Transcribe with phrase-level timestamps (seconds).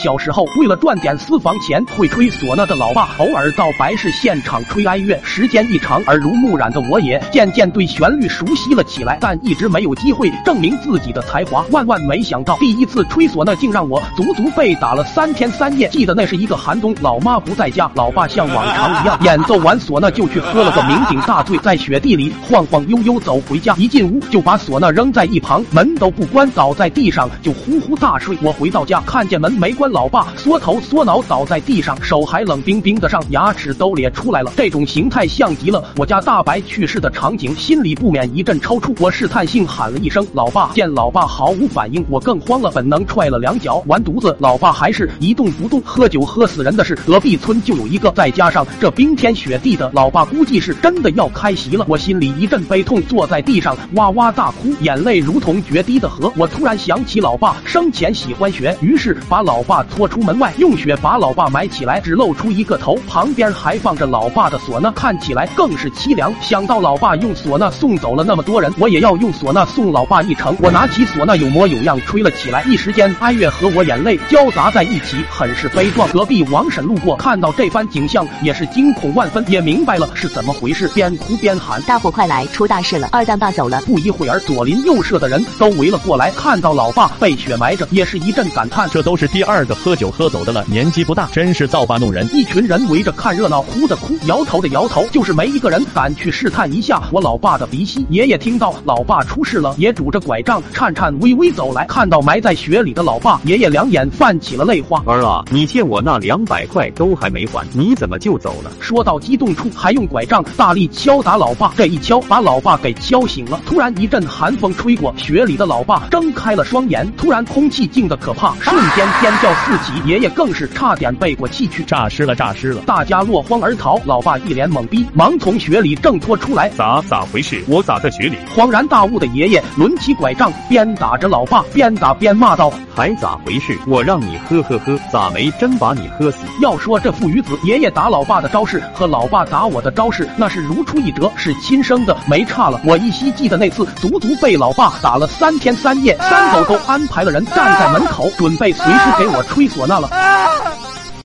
[0.00, 11.64] 小时候为了赚点私房钱，会吹唢呐的老爸偶尔到白事现场吹哀乐，时间一长，耳濡目染的我也渐渐对旋律熟悉了起来，但一直没有机会证明自己的才华。
[11.72, 15.88] 万万没想到，第一次吹唢呐竟让我足足被打了三天三夜。
[15.88, 28.38] 记得那是一个寒冬，老妈不在家，老爸像往常一样演奏完唢呐就去喝了个酩酊大醉，在雪地里晃晃悠悠走回家，一进屋就把唢呐扔在一旁，门都不关，倒在地上就呼呼大睡。
[28.40, 34.52] 我回到家，看见门没关，老爸缩头缩脑倒在地上，手还冷冰冰的，上牙齿都咧出来了。
[34.56, 38.94] 这种形态像极了我家大白去世的场景，心里不免一阵抽搐。
[39.00, 45.80] 我试探性喊了一声“老爸”，见老爸毫无反应，我更慌了，本能踹了两脚，完犊子，老爸还是一动不动。
[45.84, 51.84] 喝酒喝死人的是隔壁村就有一个，再加上这冰天雪地的，老爸估计是真的要开席了。
[51.88, 56.32] 我心里一阵悲痛，坐在地上哇哇大哭，眼泪如同决堤的河。
[56.36, 66.32] 我突然想起老爸生前喜欢雪，于是把老爸拖出门外，用雪把老爸埋起来，只露出一个头，旁边还放着老爸的唢呐，看起来更是凄凉。
[66.40, 70.56] 想到老爸用唢呐送走了那么多人，我也要用唢呐送老爸一程。
[70.60, 76.08] 我拿起唢呐，有模有样吹了起来，一时间哀乐和我眼泪交杂在一起，很是悲壮。
[76.10, 83.08] 隔壁王婶路过，看到这番景象，也是惊恐万分，也明白了是怎么回事，边哭边喊：“大伙快来，出大事了！
[83.12, 98.04] 二蛋爸走了！”不一会儿，左邻右舍的人都围了过来，看到老爸被雪埋着，也是一阵感叹：“这都是第二个喝酒喝走的了，年纪不大，真是造化弄人。”一群人围着看热闹，哭的哭，摇头的摇头，就是没一个人敢去试探一下我老爸的鼻息。
[98.08, 105.02] 爷爷听到老爸出事了，也拄着拐杖，颤颤巍巍走来，看到埋在雪里的老爸，爷爷两眼泛起了泪花。
[105.06, 108.70] 儿啊，你欠我那两百块都还没还，你怎么就走了？
[108.80, 113.60] 说到激动处，还用拐杖大力敲打老爸，这一敲把老爸给敲醒了。
[113.66, 122.82] 突然一阵寒风吹过，雪里的老爸睁开了双眼，突然空气静的可怕，瞬间尖叫四起，爷爷更是差点背过气去，诈尸了，诈尸了！
[122.86, 126.68] 大家落荒而逃，老爸一脸懵逼，忙从雪里挣脱出来。
[126.70, 127.62] 咋咋回事？
[127.66, 128.36] 我咋在雪里？
[128.54, 133.78] 恍然大悟的爷爷抡起拐杖，边打着老爸，边打边骂道：“还咋回事？
[133.86, 142.80] 我让你喝喝喝，咋没真把你喝死？”要说这父与子，爷爷打老爸的招式和老爸打我的招式，那是如出一辙，是亲生的，没差了。
[142.84, 150.08] 我依稀记得那次，足足被老爸打了三天三夜，三狗都安排了人站在门口，准备随时给我吹唢呐了。